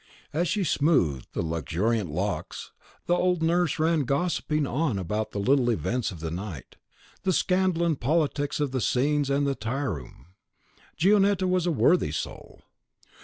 As 0.33 0.47
she 0.47 0.63
smoothed 0.63 1.27
the 1.33 1.43
luxuriant 1.43 2.09
locks, 2.09 2.71
the 3.05 3.13
old 3.13 3.43
nurse 3.43 3.77
ran 3.77 3.99
gossiping 4.01 4.65
on 4.65 4.97
about 4.97 5.29
the 5.29 5.37
little 5.37 5.69
events 5.69 6.09
of 6.09 6.21
the 6.21 6.31
night, 6.31 6.75
the 7.21 7.31
scandal 7.31 7.85
and 7.85 8.01
politics 8.01 8.59
of 8.59 8.71
the 8.71 8.81
scenes 8.81 9.29
and 9.29 9.45
the 9.45 9.53
tireroom. 9.53 10.25
Gionetta 10.97 11.47
was 11.47 11.67
a 11.67 11.71
worthy 11.71 12.11
soul. 12.11 12.63